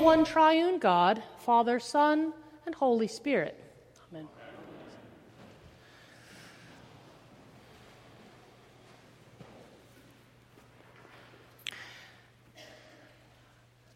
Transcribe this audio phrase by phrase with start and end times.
[0.00, 2.32] one triune God, Father, Son,
[2.64, 3.58] and Holy Spirit.
[4.10, 4.26] Amen.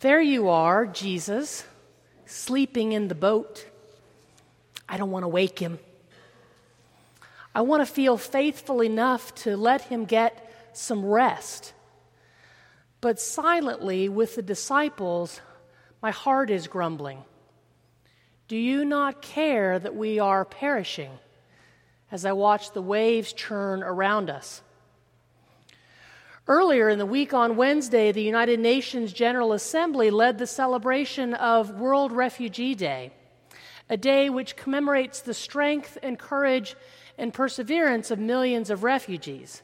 [0.00, 1.64] There you are, Jesus,
[2.26, 3.64] sleeping in the boat.
[4.88, 5.78] I don't want to wake him.
[7.54, 11.72] I want to feel faithful enough to let him get some rest.
[13.00, 15.40] But silently with the disciples,
[16.02, 17.22] my heart is grumbling.
[18.48, 21.12] Do you not care that we are perishing
[22.10, 24.62] as I watch the waves churn around us?
[26.48, 31.78] Earlier in the week on Wednesday, the United Nations General Assembly led the celebration of
[31.78, 33.12] World Refugee Day,
[33.88, 36.74] a day which commemorates the strength and courage
[37.16, 39.62] and perseverance of millions of refugees.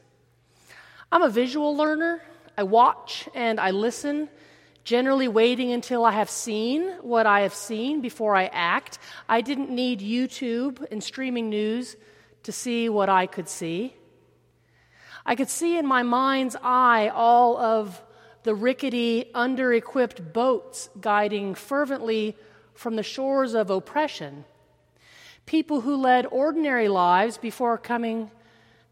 [1.11, 2.21] I'm a visual learner.
[2.57, 4.29] I watch and I listen,
[4.89, 8.97] generally waiting until I have seen what I have seen before I act.
[9.29, 11.95] I didn't need YouTube and streaming news
[12.41, 13.93] to see what I could see.
[15.27, 18.01] I could see in my mind's eye all of
[18.41, 22.35] the rickety, under equipped boats guiding fervently
[22.73, 24.43] from the shores of oppression.
[25.45, 28.31] People who led ordinary lives before coming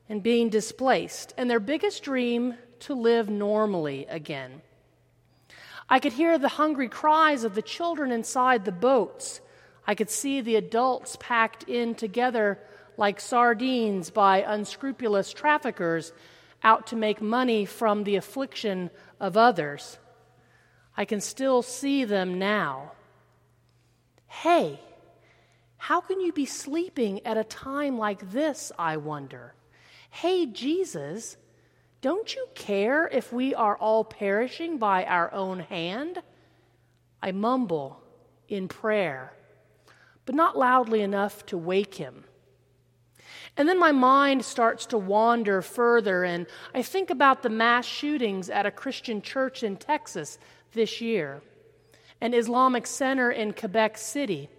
[0.07, 4.61] and being displaced, and their biggest dream to live normally again.
[5.89, 9.41] I could hear the hungry cries of the children inside the boats.
[9.85, 12.59] I could see the adults packed in together
[12.97, 16.11] like sardines by unscrupulous traffickers
[16.63, 19.97] out to make money from the affliction of others.
[20.97, 22.91] I can still see them now.
[24.27, 24.79] Hey,
[25.77, 29.53] how can you be sleeping at a time like this, I wonder?
[30.09, 31.37] Hey, Jesus,
[32.01, 36.21] don't you care if we are all perishing by our own hand?
[37.21, 38.01] I mumble
[38.47, 39.33] in prayer,
[40.25, 42.25] but not loudly enough to wake him.
[43.55, 46.45] And then my mind starts to wander further, and
[46.75, 50.37] I think about the mass shootings at a Christian church in Texas
[50.73, 51.41] this year,
[52.21, 54.49] an Islamic center in Quebec City,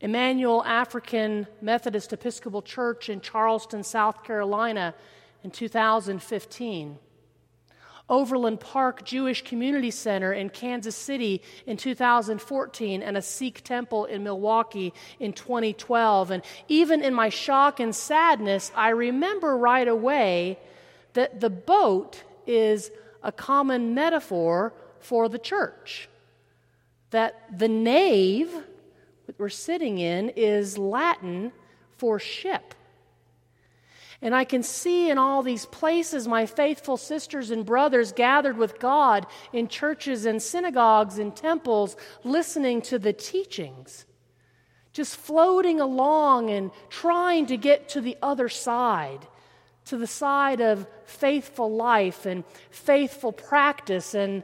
[0.00, 4.94] Emanuel African Methodist Episcopal Church in Charleston, South Carolina
[5.42, 6.98] in 2015.
[8.10, 14.24] Overland Park Jewish Community Center in Kansas City in 2014 and a Sikh temple in
[14.24, 16.32] Milwaukee in 2012.
[16.32, 20.58] And even in my shock and sadness, I remember right away
[21.12, 22.90] that the boat is
[23.22, 26.08] a common metaphor for the church.
[27.10, 28.52] That the nave
[29.26, 31.52] that we're sitting in is Latin
[31.96, 32.74] for ship.
[34.22, 38.78] And I can see in all these places my faithful sisters and brothers gathered with
[38.78, 44.04] God in churches and synagogues and temples, listening to the teachings,
[44.92, 49.26] just floating along and trying to get to the other side,
[49.86, 54.12] to the side of faithful life and faithful practice.
[54.12, 54.42] And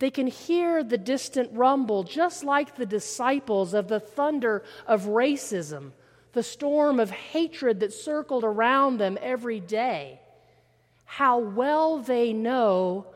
[0.00, 5.92] they can hear the distant rumble, just like the disciples, of the thunder of racism
[6.36, 10.20] the storm of hatred that circled around them every day.
[11.06, 13.06] How well they know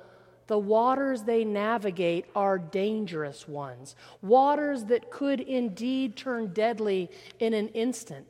[0.47, 7.69] the waters they navigate are dangerous ones, waters that could indeed turn deadly in an
[7.69, 8.27] instant.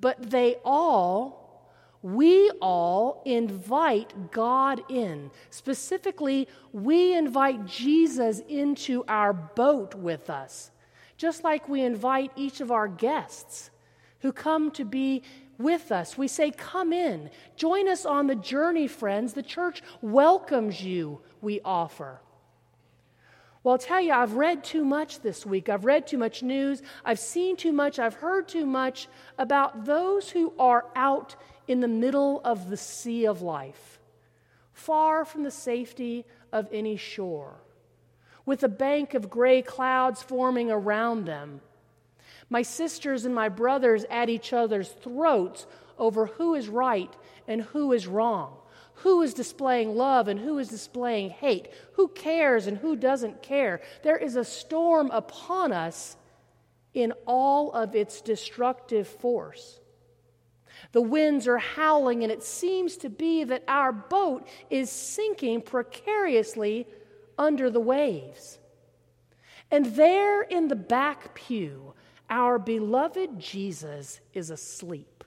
[0.00, 1.70] But they all,
[2.02, 5.30] we all invite God in.
[5.50, 10.72] Specifically, we invite Jesus into our boat with us,
[11.16, 13.70] just like we invite each of our guests
[14.22, 15.22] who come to be
[15.58, 16.16] with us.
[16.16, 19.34] We say, Come in, join us on the journey, friends.
[19.34, 22.20] The church welcomes you, we offer.
[23.62, 25.68] Well, I'll tell you, I've read too much this week.
[25.68, 26.82] I've read too much news.
[27.04, 28.00] I've seen too much.
[28.00, 31.36] I've heard too much about those who are out
[31.68, 34.00] in the middle of the sea of life,
[34.72, 37.60] far from the safety of any shore,
[38.44, 41.60] with a bank of gray clouds forming around them
[42.52, 45.66] my sisters and my brothers at each other's throats
[45.96, 47.16] over who is right
[47.48, 48.54] and who is wrong,
[48.96, 53.80] who is displaying love and who is displaying hate, who cares and who doesn't care.
[54.02, 56.18] There is a storm upon us
[56.92, 59.80] in all of its destructive force.
[60.92, 66.86] The winds are howling, and it seems to be that our boat is sinking precariously
[67.38, 68.58] under the waves.
[69.70, 71.94] And there in the back pew,
[72.32, 75.22] our beloved Jesus is asleep.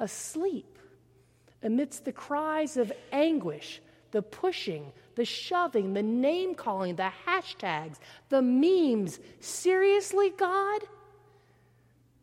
[0.00, 0.78] Asleep
[1.62, 3.80] amidst the cries of anguish,
[4.10, 7.98] the pushing, the shoving, the name calling, the hashtags,
[8.30, 9.20] the memes.
[9.38, 10.82] Seriously, God?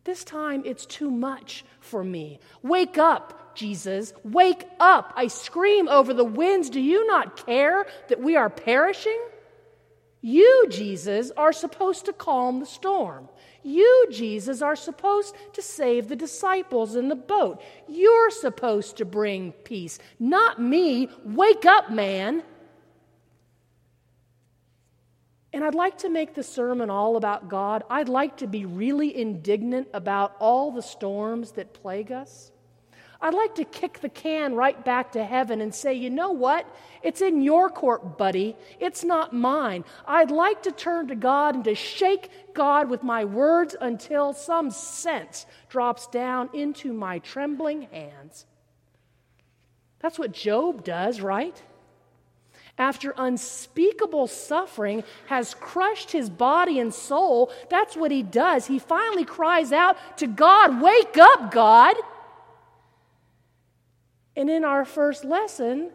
[0.04, 2.40] This time it's too much for me.
[2.64, 4.14] Wake up, Jesus.
[4.26, 5.14] Wake up.
[5.16, 6.70] I scream over the winds.
[6.70, 9.22] Do you not care that we are perishing?
[10.20, 13.30] You, Jesus, are supposed to calm the storm.
[13.64, 17.62] You, Jesus, are supposed to save the disciples in the boat.
[17.88, 21.10] You're supposed to bring peace, not me.
[21.24, 22.44] Wake up, man.
[25.54, 27.84] And I'd like to make the sermon all about God.
[27.90, 32.52] I'd like to be really indignant about all the storms that plague us.
[33.24, 36.68] I'd like to kick the can right back to heaven and say, you know what?
[37.02, 38.58] It's in your court, buddy.
[38.82, 39.86] It's not mine.
[40.06, 44.72] I'd like to turn to God and to shake God with my words until some
[44.72, 48.46] sense drops down into my trembling hands.
[50.00, 51.64] That's what Job does, right?
[52.78, 58.68] After unspeakable suffering has crushed his body and soul, that's what he does.
[58.68, 61.96] He finally cries out to God, Wake up, God!
[64.36, 65.92] And in our first lesson,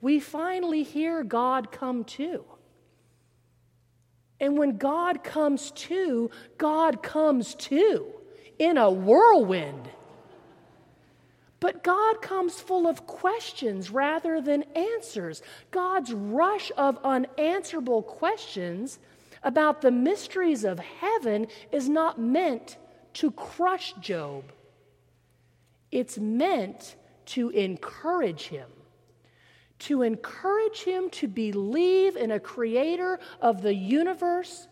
[0.00, 2.44] we finally hear God come to.
[4.40, 8.06] And when God comes to, God comes to
[8.58, 9.90] in a whirlwind.
[11.60, 15.42] But God comes full of questions rather than answers.
[15.72, 19.00] God's rush of unanswerable questions
[19.42, 22.76] about the mysteries of heaven is not meant
[23.14, 24.44] to crush Job,
[25.90, 26.94] it's meant
[27.28, 28.68] to encourage him.
[29.80, 34.66] To encourage him to believe in a creator of the universe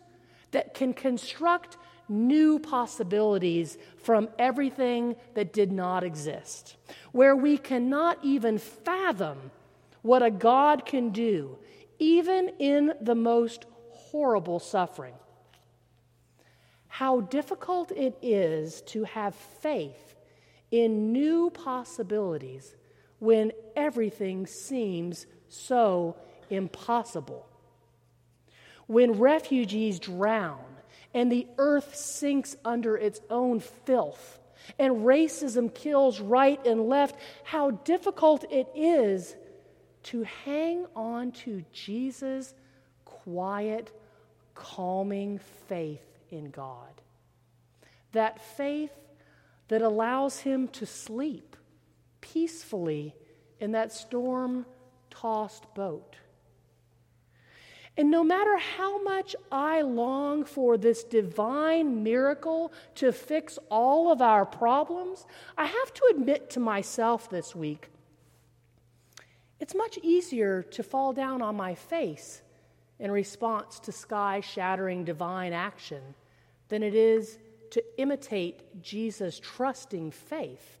[0.51, 1.77] that can construct
[2.09, 6.77] new possibilities from everything that did not exist,
[7.11, 9.51] where we cannot even fathom
[10.01, 11.57] what a God can do,
[11.99, 15.15] even in the most horrible suffering.
[16.87, 20.06] How difficult it is to have faith
[20.71, 22.75] in new possibilities
[23.19, 26.15] when everything seems so
[26.49, 27.47] impossible.
[28.85, 30.63] When refugees drown
[31.13, 34.39] and the earth sinks under its own filth
[34.77, 39.35] and racism kills right and left, how difficult it is
[40.03, 42.53] to hang on to Jesus'
[43.05, 43.91] quiet,
[44.55, 47.01] calming faith in God.
[48.13, 48.91] That faith
[49.67, 51.55] that allows him to sleep
[52.21, 53.15] peacefully
[53.59, 54.65] in that storm
[55.09, 56.15] tossed boat.
[57.97, 64.21] And no matter how much I long for this divine miracle to fix all of
[64.21, 65.25] our problems,
[65.57, 67.89] I have to admit to myself this week
[69.59, 72.41] it's much easier to fall down on my face
[72.99, 76.01] in response to sky shattering divine action
[76.69, 77.39] than it is
[77.71, 80.77] to imitate Jesus' trusting faith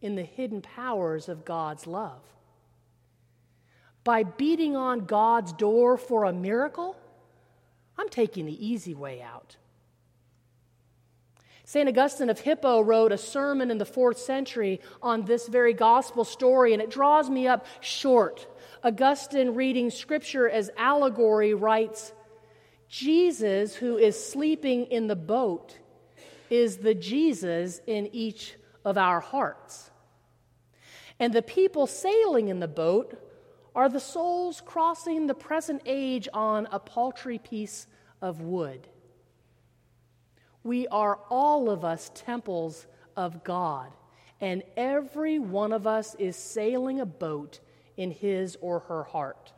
[0.00, 2.22] in the hidden powers of God's love.
[4.02, 6.96] By beating on God's door for a miracle,
[7.98, 9.56] I'm taking the easy way out.
[11.64, 11.88] St.
[11.88, 16.72] Augustine of Hippo wrote a sermon in the fourth century on this very gospel story,
[16.72, 18.48] and it draws me up short.
[18.82, 22.12] Augustine, reading scripture as allegory, writes
[22.88, 25.78] Jesus, who is sleeping in the boat,
[26.50, 29.90] is the Jesus in each of our hearts.
[31.18, 33.14] And the people sailing in the boat
[33.74, 37.86] are the souls crossing the present age on a paltry piece
[38.20, 38.88] of wood.
[40.62, 43.92] We are all of us temples of God,
[44.40, 47.60] and every one of us is sailing a boat
[47.96, 49.52] in his or her heart.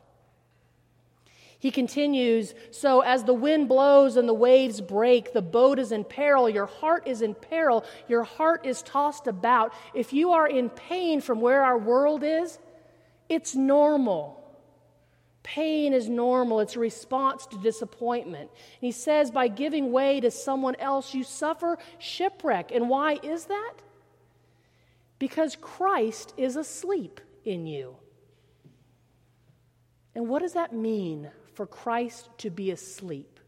[1.63, 6.03] He continues So, as the wind blows and the waves break, the boat is in
[6.03, 9.73] peril, your heart is in peril, your heart is tossed about.
[9.93, 12.59] If you are in pain from where our world is,
[13.29, 14.43] it's normal.
[15.41, 18.49] Pain is normal, it's a response to disappointment.
[18.51, 22.71] And he says, by giving way to someone else, you suffer shipwreck.
[22.73, 23.75] And why is that?
[25.17, 27.95] Because Christ is asleep in you.
[30.13, 33.39] And what does that mean for Christ to be asleep.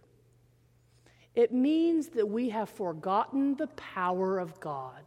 [1.35, 5.01] It means that we have forgotten the power of God.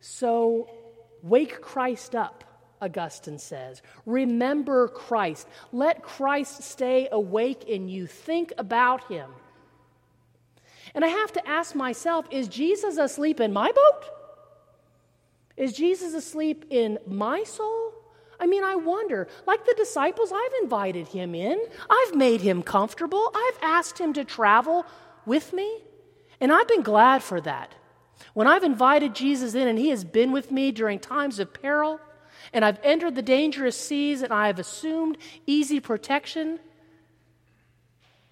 [0.00, 0.68] So,
[1.22, 2.42] wake Christ up,
[2.80, 3.80] Augustine says.
[4.06, 5.46] Remember Christ.
[5.70, 8.08] Let Christ stay awake in you.
[8.08, 9.30] Think about him.
[10.94, 14.10] And I have to ask myself is Jesus asleep in my boat?
[15.56, 17.91] Is Jesus asleep in my soul?
[18.42, 23.30] I mean, I wonder, like the disciples, I've invited him in, I've made him comfortable,
[23.32, 24.84] I've asked him to travel
[25.24, 25.78] with me,
[26.40, 27.76] and I've been glad for that.
[28.34, 32.00] When I've invited Jesus in and he has been with me during times of peril,
[32.52, 36.58] and I've entered the dangerous seas and I have assumed easy protection,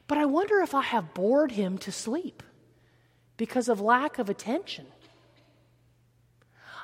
[0.08, 2.42] but I wonder if I have bored him to sleep
[3.36, 4.86] because of lack of attention.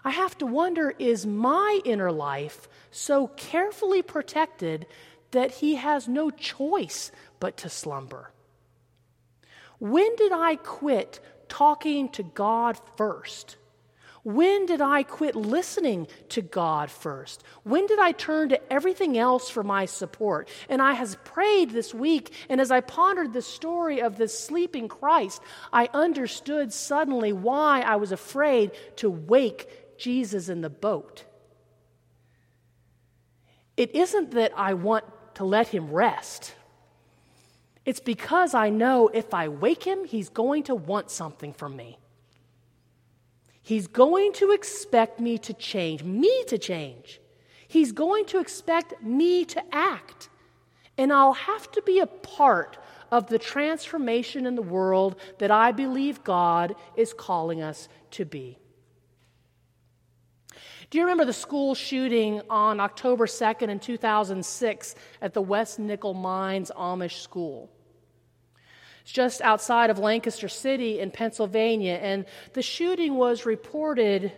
[0.06, 4.86] I have to wonder is my inner life so carefully protected
[5.32, 7.10] that he has no choice
[7.40, 8.30] but to slumber?
[9.80, 13.56] When did I quit talking to God first?
[14.22, 17.42] When did I quit listening to God first?
[17.64, 20.48] When did I turn to everything else for my support?
[20.68, 24.86] And I has prayed this week, and as I pondered the story of the sleeping
[24.86, 31.24] Christ, I understood suddenly why I was afraid to wake Jesus in the boat.
[33.76, 36.54] It isn't that I want to let him rest.
[37.84, 41.98] It's because I know if I wake him, he's going to want something from me.
[43.62, 47.20] He's going to expect me to change, me to change.
[47.68, 50.28] He's going to expect me to act.
[50.96, 52.78] And I'll have to be a part
[53.10, 58.58] of the transformation in the world that I believe God is calling us to be.
[60.88, 66.14] Do you remember the school shooting on October 2nd in 2006 at the West Nickel
[66.14, 67.68] Mines Amish School?
[69.02, 74.32] It's just outside of Lancaster City in Pennsylvania, and the shooting was reported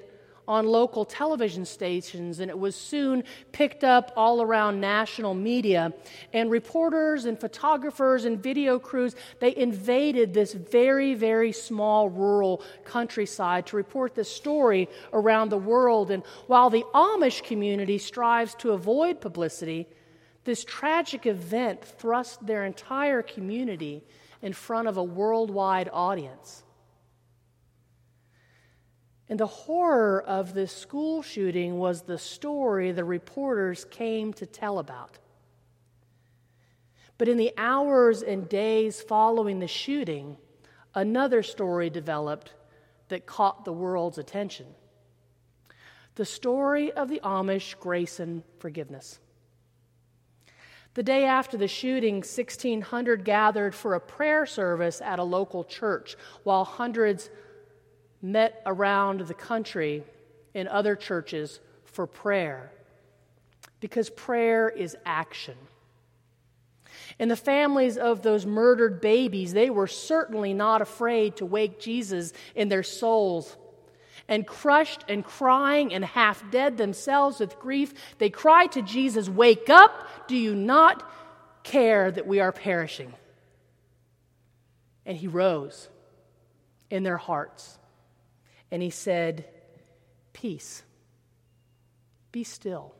[0.48, 5.92] on local television stations, and it was soon picked up all around national media.
[6.32, 13.66] And reporters and photographers and video crews, they invaded this very, very small rural countryside
[13.66, 16.10] to report this story around the world.
[16.10, 19.86] And while the Amish community strives to avoid publicity,
[20.44, 24.02] this tragic event thrust their entire community
[24.40, 26.62] in front of a worldwide audience.
[29.28, 34.78] And the horror of this school shooting was the story the reporters came to tell
[34.78, 35.18] about.
[37.18, 40.36] But in the hours and days following the shooting,
[40.94, 42.52] another story developed
[43.08, 44.66] that caught the world's attention
[46.18, 49.20] the story of the Amish grace and forgiveness.
[50.94, 56.16] The day after the shooting, 1,600 gathered for a prayer service at a local church,
[56.42, 57.30] while hundreds
[58.20, 60.04] met around the country
[60.54, 62.72] in other churches for prayer.
[63.80, 65.56] Because prayer is action.
[67.18, 72.32] And the families of those murdered babies, they were certainly not afraid to wake Jesus
[72.54, 73.56] in their souls
[74.28, 79.70] and crushed and crying and half dead themselves with grief, they cried to Jesus, Wake
[79.70, 80.28] up!
[80.28, 81.08] Do you not
[81.62, 83.14] care that we are perishing?
[85.06, 85.88] And he rose
[86.90, 87.78] in their hearts
[88.70, 89.44] and he said,
[90.32, 90.82] Peace,
[92.32, 92.94] be still.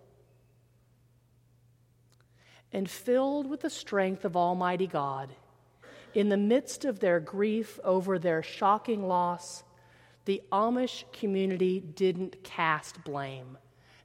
[2.73, 5.35] And filled with the strength of Almighty God,
[6.15, 9.63] in the midst of their grief over their shocking loss,
[10.25, 13.57] the Amish community didn't cast blame.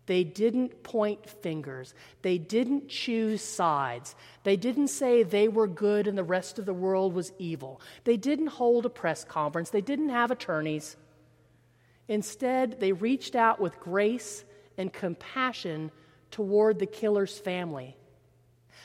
[0.06, 1.94] They didn't point fingers.
[2.22, 4.16] They didn't choose sides.
[4.44, 7.82] They didn't say they were good and the rest of the world was evil.
[8.04, 9.70] They didn't hold a press conference.
[9.70, 10.98] They didn't have attorneys.
[12.08, 14.44] Instead, they reached out with grace
[14.78, 15.92] and compassion
[16.32, 17.96] toward the killer's family.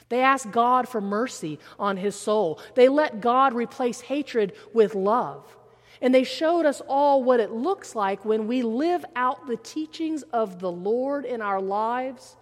[0.08, 2.60] They asked God for mercy on his soul.
[2.74, 5.56] They let God replace hatred with love.
[6.00, 10.22] And they showed us all what it looks like when we live out the teachings
[10.32, 12.36] of the Lord in our lives,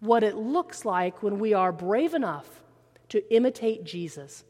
[0.00, 2.62] what it looks like when we are brave enough
[3.10, 4.44] to imitate Jesus.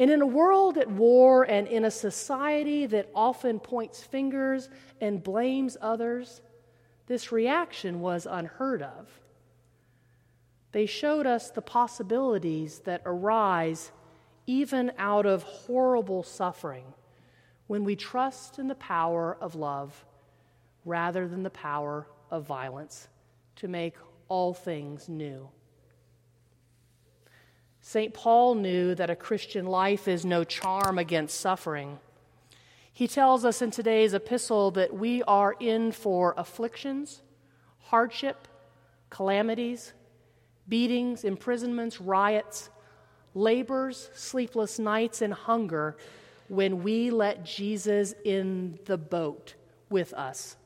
[0.00, 5.22] And in a world at war and in a society that often points fingers and
[5.22, 6.40] blames others,
[7.06, 9.20] this reaction was unheard of.
[10.72, 13.92] They showed us the possibilities that arise
[14.46, 16.94] even out of horrible suffering,
[17.66, 20.06] when we trust in the power of love
[20.86, 23.08] rather than the power of violence
[23.56, 23.96] to make
[24.28, 25.46] all things new.
[27.80, 28.12] St.
[28.12, 31.98] Paul knew that a Christian life is no charm against suffering.
[32.92, 37.22] He tells us in today's epistle that we are in for afflictions,
[37.84, 38.46] hardship,
[39.08, 39.94] calamities,
[40.68, 42.68] beatings, imprisonments, riots,
[43.34, 45.96] labors, sleepless nights, and hunger
[46.48, 49.54] when we let Jesus in the boat
[49.88, 50.56] with us.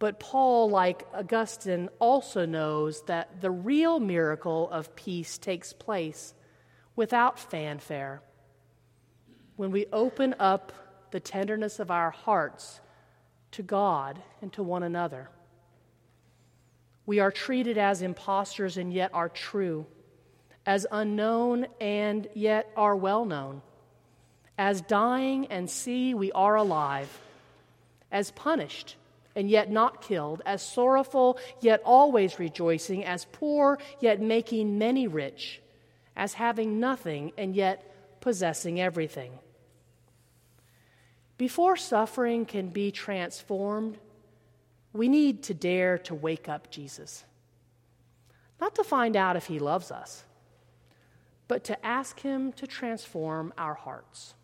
[0.00, 6.32] But Paul, like Augustine, also knows that the real miracle of peace takes place
[6.96, 8.22] without fanfare.
[9.56, 10.72] When we open up
[11.10, 12.80] the tenderness of our hearts
[13.52, 15.28] to God and to one another,
[17.04, 19.84] we are treated as impostors and yet are true,
[20.64, 23.60] as unknown and yet are well known,
[24.56, 27.20] as dying and see we are alive,
[28.10, 28.96] as punished
[29.40, 35.62] and yet not killed, as sorrowful, yet always rejoicing, as poor, yet making many rich,
[36.14, 39.32] as having nothing, and yet possessing everything.
[41.38, 43.96] Before suffering can be transformed,
[44.92, 47.24] we need to dare to wake up Jesus.
[48.60, 50.22] Not to find out if he loves us,
[51.48, 54.34] but to ask him to transform our hearts.